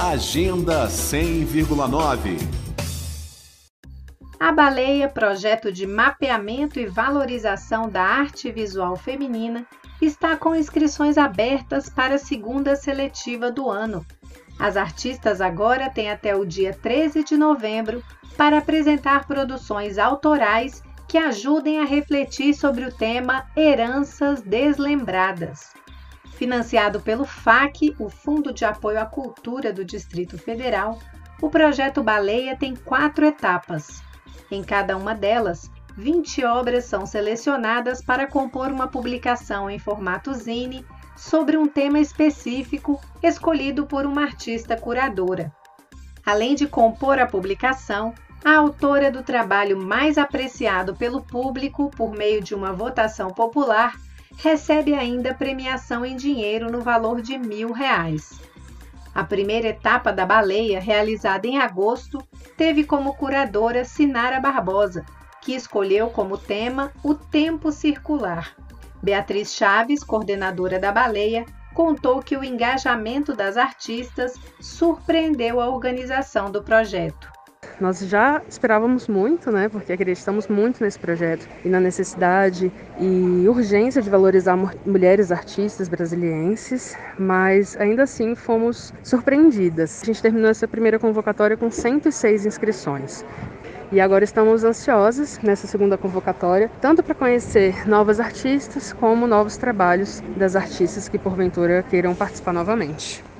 [0.00, 2.38] Agenda 100,9
[4.40, 9.66] A Baleia, projeto de mapeamento e valorização da arte visual feminina,
[10.00, 14.04] está com inscrições abertas para a segunda seletiva do ano.
[14.58, 18.02] As artistas agora têm até o dia 13 de novembro
[18.36, 25.81] para apresentar produções autorais que ajudem a refletir sobre o tema Heranças Deslembradas.
[26.34, 30.98] Financiado pelo FAC, o Fundo de Apoio à Cultura do Distrito Federal,
[31.40, 34.02] o projeto Baleia tem quatro etapas.
[34.50, 40.84] Em cada uma delas, 20 obras são selecionadas para compor uma publicação em formato zine
[41.16, 45.52] sobre um tema específico escolhido por uma artista curadora.
[46.24, 48.14] Além de compor a publicação,
[48.44, 53.94] a autora do trabalho mais apreciado pelo público por meio de uma votação popular
[54.36, 58.40] recebe ainda premiação em dinheiro no valor de mil reais.
[59.14, 62.18] A primeira etapa da baleia, realizada em agosto,
[62.56, 65.04] teve como curadora Sinara Barbosa,
[65.40, 68.56] que escolheu como tema o tempo circular.
[69.02, 76.62] Beatriz Chaves, coordenadora da baleia, contou que o engajamento das artistas surpreendeu a organização do
[76.62, 77.31] projeto.
[77.82, 84.00] Nós já esperávamos muito, né, porque acreditamos muito nesse projeto e na necessidade e urgência
[84.00, 90.00] de valorizar mulheres artistas brasilienses, mas ainda assim fomos surpreendidas.
[90.00, 93.24] A gente terminou essa primeira convocatória com 106 inscrições.
[93.90, 100.22] E agora estamos ansiosos nessa segunda convocatória, tanto para conhecer novas artistas como novos trabalhos
[100.36, 103.31] das artistas que porventura queiram participar novamente.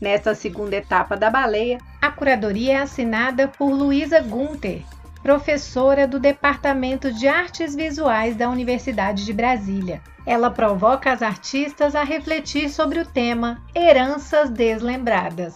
[0.00, 4.82] Nesta segunda etapa da baleia, a curadoria é assinada por Luísa Gunter,
[5.22, 10.00] professora do Departamento de Artes Visuais da Universidade de Brasília.
[10.24, 15.54] Ela provoca as artistas a refletir sobre o tema Heranças Deslembradas.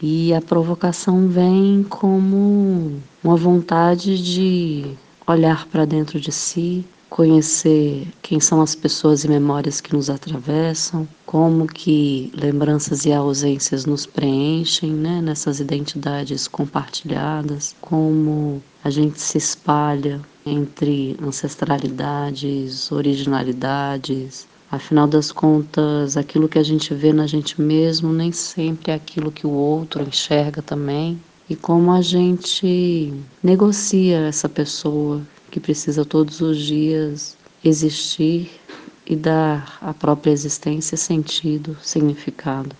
[0.00, 4.94] E a provocação vem como uma vontade de
[5.26, 11.06] olhar para dentro de si, conhecer quem são as pessoas e memórias que nos atravessam,
[11.24, 19.38] como que lembranças e ausências nos preenchem né, nessas identidades compartilhadas, como a gente se
[19.38, 24.48] espalha entre ancestralidades, originalidades.
[24.68, 29.30] Afinal das contas, aquilo que a gente vê na gente mesmo nem sempre é aquilo
[29.30, 31.16] que o outro enxerga também.
[31.48, 35.22] E como a gente negocia essa pessoa
[35.54, 38.60] que precisa todos os dias existir
[39.06, 42.74] e dar à própria existência sentido, significado.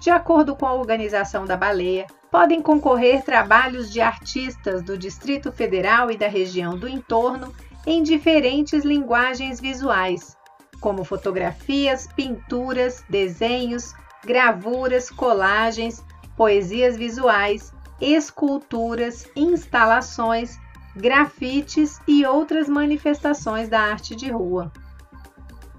[0.00, 6.12] De acordo com a organização da baleia, podem concorrer trabalhos de artistas do Distrito Federal
[6.12, 7.52] e da região do entorno
[7.84, 10.36] em diferentes linguagens visuais,
[10.78, 13.92] como fotografias, pinturas, desenhos,
[14.24, 16.04] gravuras, colagens,
[16.36, 20.56] poesias visuais, esculturas, instalações,
[20.96, 24.72] grafites e outras manifestações da arte de rua.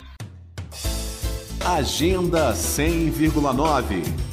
[1.64, 4.31] Agenda 100,9